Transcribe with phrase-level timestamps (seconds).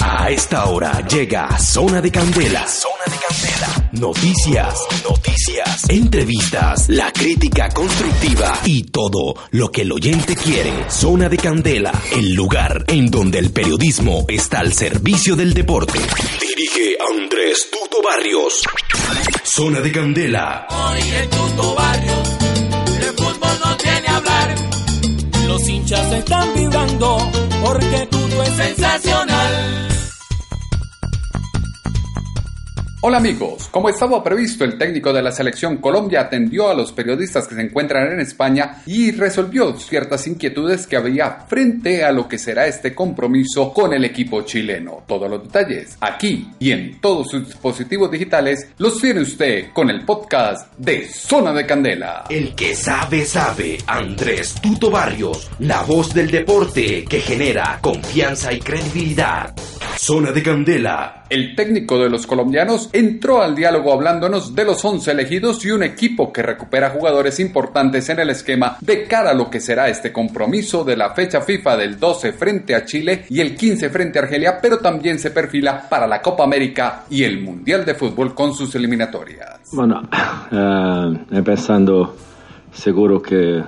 [0.00, 2.66] A esta hora llega Zona de Candela.
[2.68, 3.88] Zona de Candela.
[3.92, 10.90] Noticias, noticias, entrevistas, la crítica constructiva y todo lo que el oyente quiere.
[10.90, 16.00] Zona de Candela, el lugar en donde el periodismo está al servicio del deporte.
[16.40, 18.62] Dirige Andrés Tuto Barrios.
[19.42, 20.66] Zona de Candela.
[20.90, 22.38] Oye, Tuto Barrios,
[23.00, 24.54] de fútbol no tiene hablar.
[25.46, 29.95] Los hinchas están vibrando porque Tuto es sensacional.
[33.08, 37.46] Hola amigos, como estaba previsto, el técnico de la selección Colombia atendió a los periodistas
[37.46, 42.36] que se encuentran en España y resolvió ciertas inquietudes que había frente a lo que
[42.36, 45.04] será este compromiso con el equipo chileno.
[45.06, 50.04] Todos los detalles aquí y en todos sus dispositivos digitales los tiene usted con el
[50.04, 52.24] podcast de Zona de Candela.
[52.28, 53.78] El que sabe, sabe.
[53.86, 59.54] Andrés Tuto Barrios, la voz del deporte que genera confianza y credibilidad.
[59.96, 61.24] Zona de Candela.
[61.28, 65.82] El técnico de los colombianos entró al diálogo hablándonos de los 11 elegidos y un
[65.82, 70.12] equipo que recupera jugadores importantes en el esquema de cara a lo que será este
[70.12, 74.22] compromiso de la fecha FIFA del 12 frente a Chile y el 15 frente a
[74.22, 78.54] Argelia, pero también se perfila para la Copa América y el Mundial de Fútbol con
[78.54, 79.62] sus eliminatorias.
[79.72, 80.08] Bueno,
[80.52, 82.14] eh, empezando,
[82.72, 83.64] seguro que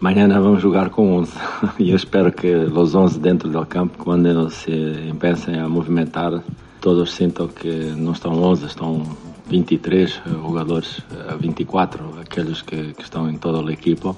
[0.00, 1.38] mañana vamos a jugar con 11.
[1.78, 6.42] Yo espero que los 11 dentro del campo, cuando se empiecen a movimentar,
[6.86, 9.02] todos sintam que não estão 11, estão
[9.48, 11.00] 23 jogadores,
[11.40, 14.14] 24, aqueles que, que estão em toda a equipa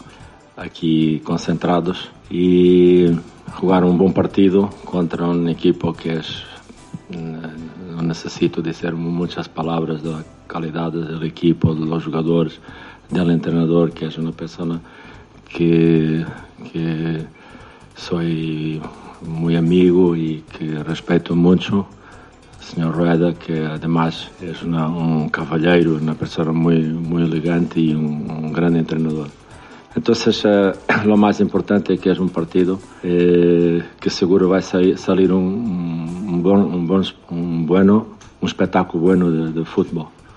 [0.55, 2.11] aqui concentrados.
[2.31, 3.17] E
[3.59, 6.21] jogar um bom partido contra uma equipa que é
[7.97, 12.61] não necessito dizer muitas palavras da qualidade da equipa, dos jogadores,
[13.11, 14.79] do treinador, que é uma pessoa
[15.49, 16.23] que,
[16.65, 17.25] que
[17.97, 18.19] sou
[19.23, 21.87] muito amigo e que respeito muito
[22.69, 28.31] señor Rueda, que además es una, un caballero, una persona muy, muy elegante y un,
[28.31, 29.29] un gran entrenador.
[29.95, 30.73] Entonces, eh,
[31.17, 36.61] más importante es que es un partido eh, que seguro va a salir, un, bon,
[36.61, 38.07] un, bon, un, bueno,
[38.41, 39.65] un bueno de, de.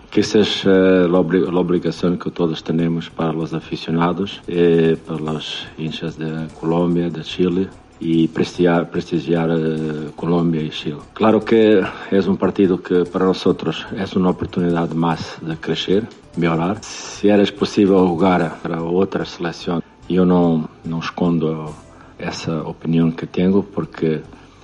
[0.09, 5.19] Que esa es la, obli la, obligación que todos tenemos para los aficionados, eh, para
[5.19, 7.69] los hinchas de Colombia, de Chile,
[8.01, 10.97] y prestigiar, prestigiar uh, Colombia Chile.
[11.13, 16.83] Claro que es un partido que para nosotros es una oportunidad más de crecer, mejorar.
[16.83, 21.73] Si eres posible jugar para otra selección, yo no, no escondo
[22.17, 24.21] esa opinión que tengo porque,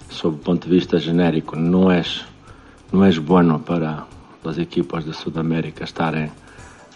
[0.10, 2.26] sobre el punto de vista genérico, no es,
[2.92, 4.06] no es bueno para
[4.44, 6.30] los equipos de Sudamérica estarem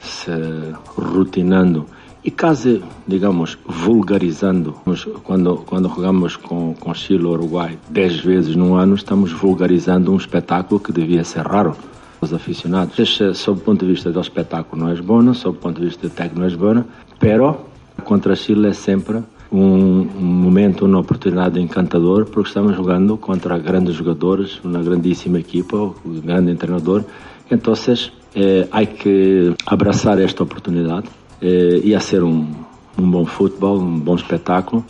[0.01, 1.85] se rutinando
[2.23, 4.75] e quase, digamos, vulgarizando.
[5.23, 10.17] Quando, quando jogamos com, com Chile ou Uruguai dez vezes no ano, estamos vulgarizando um
[10.17, 11.75] espetáculo que devia ser raro
[12.21, 12.97] os aficionados.
[12.99, 15.87] Esse, sob o ponto de vista do espetáculo, não é bom, sob o ponto de
[15.87, 16.83] vista técnico, não é bom,
[17.19, 17.57] pero
[18.03, 24.59] contra Chile é sempre um momento, uma oportunidade encantadora, porque estamos jogando contra grandes jogadores,
[24.63, 27.03] uma grandíssima equipa, um grande treinador.
[27.49, 27.73] Então,
[28.33, 31.09] eh, há que abraçar esta oportunidade
[31.41, 32.47] eh, ia ser um,
[32.97, 34.85] um bom futebol, um bom espetáculo.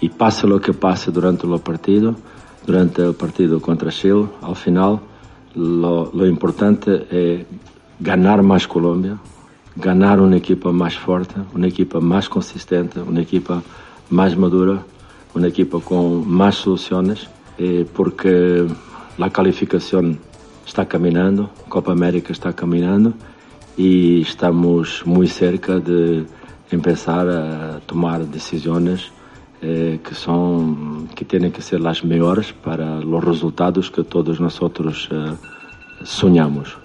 [0.00, 2.16] E passe o que passe durante o partido,
[2.66, 5.00] durante o partido contra Chile, ao final,
[5.54, 7.44] lo importante é
[8.00, 9.18] ganhar mais Colômbia,
[9.76, 13.62] ganhar uma equipa mais forte, uma equipa mais consistente, uma equipa
[14.10, 14.84] mais madura,
[15.34, 17.28] uma equipa com mais soluções,
[17.58, 18.66] eh, porque
[19.20, 20.16] a qualificação
[20.66, 23.14] está caminhando, a Copa América está caminhando
[23.76, 26.24] e estamos muito cerca de
[26.70, 29.12] começar a tomar decisões
[29.62, 34.58] eh, que são que têm que ser as melhores para os resultados que todos nós
[35.10, 35.34] eh,
[36.04, 36.76] sonhamos.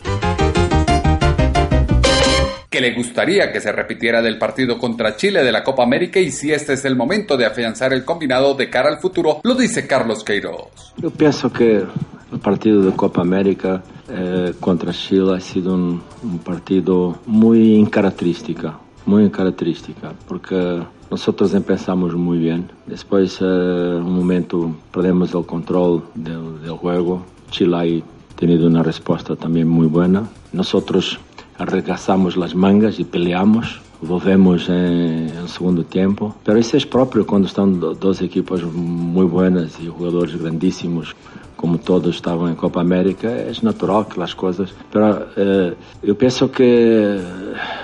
[2.69, 6.29] que le gustaría que se repitiera del partido contra Chile de la Copa América y
[6.31, 9.87] si este es el momento de afianzar el combinado de cara al futuro, lo dice
[9.87, 10.93] Carlos Queiroz.
[10.97, 11.83] Yo pienso que
[12.31, 18.77] el partido de Copa América eh, contra Chile ha sido un, un partido muy característica,
[19.05, 22.69] muy característica, porque nosotros empezamos muy bien.
[22.85, 27.23] Después, eh, un momento, perdemos el control del, del juego.
[27.49, 28.03] Chile
[28.35, 30.29] ha tenido una respuesta también muy buena.
[30.51, 31.19] Nosotros
[31.57, 33.81] arregaçamos as mangas e peleamos.
[34.01, 36.35] Volvemos em, em segundo tempo.
[36.43, 41.15] Pero isso é próprio quando estão duas equipas muito buenas e jogadores grandíssimos,
[41.55, 43.27] como todos estavam em Copa América.
[43.27, 44.73] É natural que as coisas.
[44.91, 45.73] Pero eh,
[46.03, 47.17] eu penso que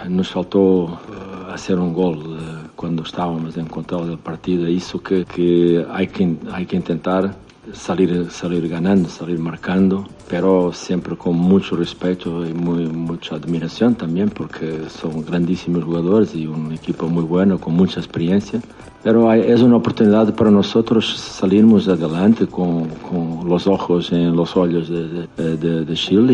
[0.07, 4.67] nos faltou uh, fazer um gol uh, quando estávamos em controle do partido.
[4.67, 7.35] É isso que, que há que, há que tentar
[7.73, 14.89] salir, salir ganando, salir marcando, pero siempre con mucho respeto y mucha admiración también porque
[14.89, 18.61] son grandísimos jugadores y un equipo muy bueno, con mucha experiencia.
[19.03, 24.87] Pero es una oportunidad para nosotros salirmos adelante con, con los ojos en los ojos
[24.87, 26.33] de, de, Chile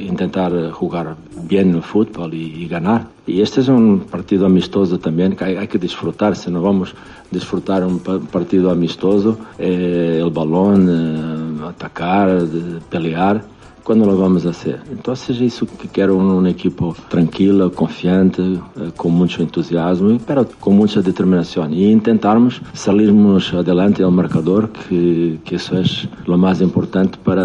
[0.00, 3.06] intentar jugar bien el fútbol y, y, ganar.
[3.26, 7.84] Este es un partido amistoso también que hay que disfrutar, si no vamos a disfrutar
[7.84, 12.42] un partido amistoso, el balón, eh, atacar,
[12.90, 13.44] pelear
[13.88, 14.82] quando lo vamos a hacer.
[14.92, 20.72] Então, seja isso que quero um equipo tranquila, confiante, eh, com muito entusiasmo, pero com
[20.72, 25.82] muita determinação e tentarmos salirmos adelante ao marcador, que, que isso é
[26.30, 27.42] o mais importante para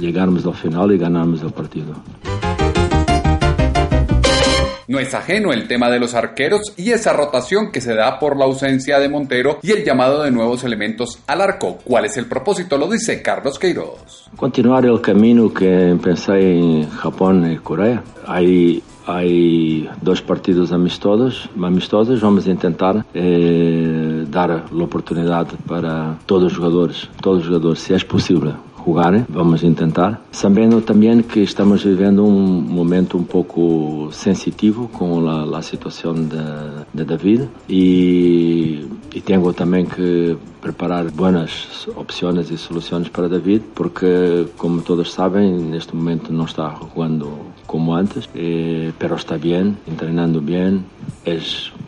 [0.00, 1.94] chegarmos ao final e ganharmos o partido.
[4.88, 8.36] No es ajeno el tema de los arqueros y esa rotación que se da por
[8.36, 11.78] la ausencia de Montero y el llamado de nuevos elementos al arco.
[11.82, 12.78] ¿Cuál es el propósito?
[12.78, 14.30] Lo dice Carlos Queiroz.
[14.36, 18.04] Continuar el camino que empecé en Japón y Corea.
[18.28, 26.42] Hay hay dos partidos amistosos, amistosos vamos a intentar eh, dar la oportunidad para todos
[26.42, 28.52] los jugadores, todos los jugadores, si es posible,
[28.86, 35.58] jogar, vamos tentar, sabendo também que estamos vivendo um momento um pouco sensitivo com a,
[35.58, 36.36] a situação de,
[36.94, 44.46] de David e, e tenho também que preparar boas opções e soluções para David, porque,
[44.56, 47.30] como todos sabem, neste momento não está jogando
[47.66, 50.84] como antes, eh, pero está bem, treinando bem,
[51.24, 51.38] é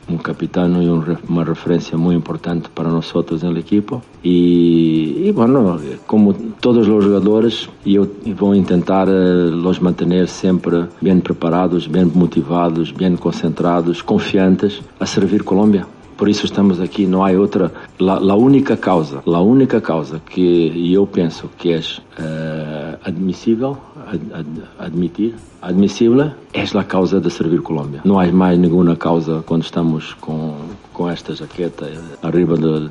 [0.08, 0.88] um capitão e
[1.28, 3.06] uma referência muito importante para nós
[3.42, 4.02] no equipo.
[4.24, 11.20] E, e, bueno, como todos os jogadores, eu vou tentar uh, os manter sempre bem
[11.20, 15.86] preparados, bem motivados, bem concentrados, confiantes a servir Colômbia.
[16.18, 17.72] Por isso estamos aqui, não há outra.
[18.00, 24.48] A única causa, a única causa que eu penso que é uh, admissível, ad, ad,
[24.80, 28.00] admitir, admissível, é a causa de servir Colômbia.
[28.04, 30.56] Não há mais nenhuma causa quando estamos com
[30.98, 31.88] com esta jaqueta
[32.24, 32.88] arriba de,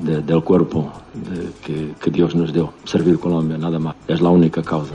[0.00, 0.90] de, de, corpo
[1.60, 2.72] que, que Deus nos deu.
[2.86, 3.94] Servir Colômbia, nada mais.
[4.08, 4.90] É a única causa.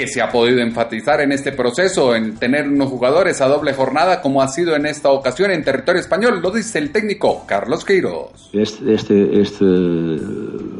[0.00, 4.22] Que se ha podido enfatizar en este proceso, en tener unos jugadores a doble jornada,
[4.22, 8.48] como ha sido en esta ocasión en territorio español, lo dice el técnico Carlos Queiroz.
[8.54, 9.66] Este, este, este,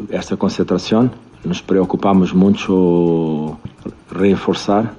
[0.08, 1.12] esta concentración
[1.44, 3.58] nos preocupamos mucho
[4.10, 4.94] reforzar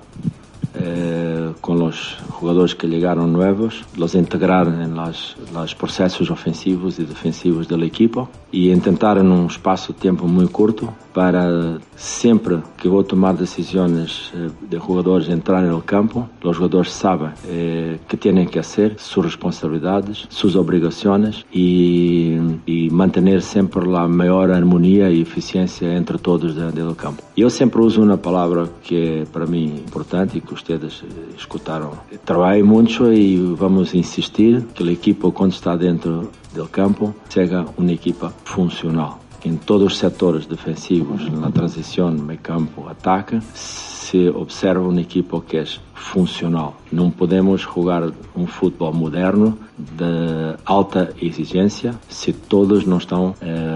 [0.76, 7.06] eh, con los jugadores que llegaron nuevos, los integrar en los, los, procesos ofensivos y
[7.06, 12.88] defensivos del equipo y intentar en un espacio de tiempo muy corto para siempre que
[12.88, 18.00] voy a tomar decisiones eh, de jugadores entrar en el campo, los jugadores saben eh,
[18.08, 25.10] qué tienen que hacer, sus responsabilidades, sus obligaciones y, y, mantener siempre la mayor armonía
[25.10, 27.24] y eficiencia entre todos dentro del campo.
[27.36, 31.92] Yo siempre uso una palabra que para mí es importante y que ustedes eh, escutaram.
[32.26, 37.92] Trabalhe muito e vamos insistir que a equipa, quando está dentro do campo, seja uma
[37.92, 39.21] equipa funcional.
[39.44, 45.58] Em todos os setores defensivos, na transição, meio campo, ataque, se observa uma equipa que
[45.58, 45.66] é
[45.96, 46.76] funcional.
[46.92, 48.04] Não podemos jogar
[48.36, 53.71] um futebol moderno de alta exigência se todos não estão eh,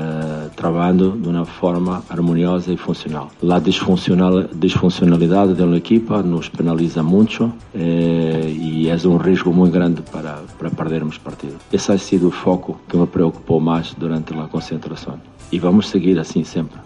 [0.65, 3.29] trabalhando de uma forma harmoniosa e funcional.
[3.47, 10.01] A disfuncional, disfuncionalidade da equipa nos penaliza muito eh, e é um risco muito grande
[10.01, 11.57] para, para perdermos partido.
[11.71, 15.19] Esse ha sido o foco que me preocupou mais durante a concentração.
[15.51, 16.79] E vamos seguir assim sempre.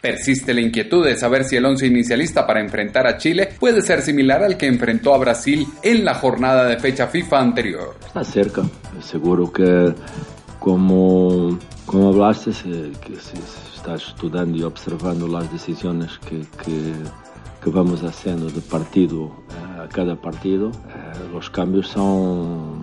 [0.00, 4.02] Persiste la inquietud de saber si el once inicialista para enfrentar a Chile puede ser
[4.02, 7.96] similar al que enfrentó a Brasil en la jornada de fecha FIFA anterior.
[8.06, 8.62] Está cerca,
[9.00, 9.92] seguro que
[10.66, 11.56] como,
[11.86, 13.38] como hablaste, se, que se
[13.76, 16.92] estás estudando e observando as decisões que, que,
[17.62, 22.75] que vamos fazendo de partido eh, a cada partido, eh, os cambios são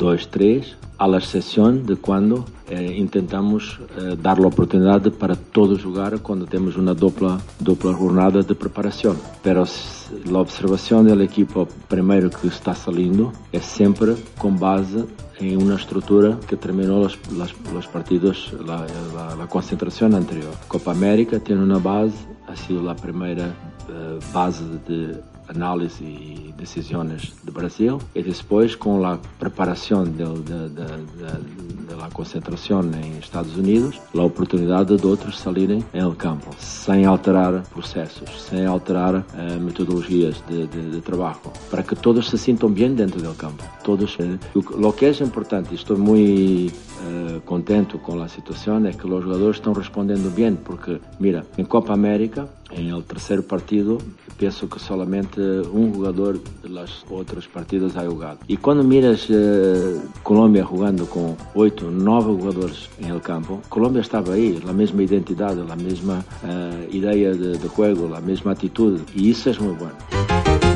[0.00, 5.78] 2, 3, à la exceção de quando eh, tentamos eh, dar a oportunidade para todos
[5.82, 9.14] jogar quando temos uma dupla, dupla jornada de preparação.
[9.44, 15.04] Mas a observação da equipa, primeiro que está saindo, é sempre com base
[15.38, 17.18] em uma estrutura que terminou os,
[17.78, 18.52] os, partidos,
[19.42, 20.54] a concentração anterior.
[20.66, 22.16] Copa América tem uma base,
[22.48, 23.54] ha sido a primeira
[23.88, 25.14] eh, base de
[25.50, 34.00] análise e decisões do Brasil e depois com a preparação da concentración en Estados Unidos,
[34.12, 40.42] la oportunidad de otros salirem en el campo, sin alterar procesos, sin alterar eh, metodologías
[40.48, 43.64] de, de, de, trabajo, para que todos se sientam bien dentro del campo.
[43.82, 44.38] Todos, eh,
[44.78, 46.72] lo que es importante, estoy muy
[47.08, 51.66] eh, contento con la situación, es que los jugadores están respondiendo bien, porque mira, en
[51.66, 53.98] Copa América, en el tercer partido,
[54.38, 58.38] pienso que solamente un jugador de los otros partidos ha jugado.
[58.48, 64.34] Y cuando miras eh, Colombia jugando con ocho, nueve jugadores en el campo, Colombia estaba
[64.34, 69.30] ahí, la misma identidad, la misma eh, idea de, de juego, la misma actitud, y
[69.32, 70.69] eso es muy bueno.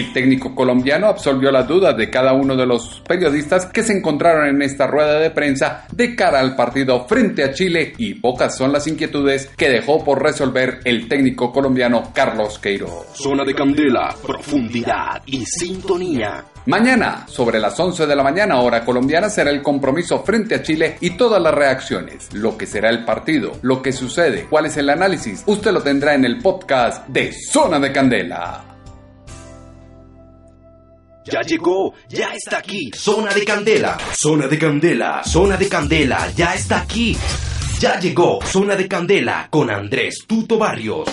[0.00, 4.48] El técnico colombiano absolvió la duda de cada uno de los periodistas que se encontraron
[4.48, 8.72] en esta rueda de prensa de cara al partido frente a Chile y pocas son
[8.72, 13.08] las inquietudes que dejó por resolver el técnico colombiano Carlos Queiroz.
[13.12, 16.46] Zona de candela, profundidad y sintonía.
[16.64, 20.96] Mañana, sobre las 11 de la mañana hora colombiana, será el compromiso frente a Chile
[21.00, 24.88] y todas las reacciones, lo que será el partido, lo que sucede, cuál es el
[24.88, 28.69] análisis, usted lo tendrá en el podcast de Zona de Candela.
[31.30, 32.90] Ya llegó, ya está aquí.
[32.92, 37.16] Zona de Candela, zona de Candela, zona de Candela, ya está aquí.
[37.78, 41.08] Ya llegó Zona de Candela con Andrés Tuto Barrios.